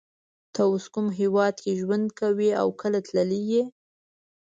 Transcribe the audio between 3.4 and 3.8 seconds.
یی